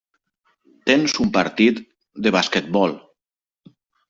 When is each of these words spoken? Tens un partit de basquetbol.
Tens 0.91 1.13
un 1.25 1.29
partit 1.35 1.83
de 2.25 2.33
basquetbol. 2.37 2.97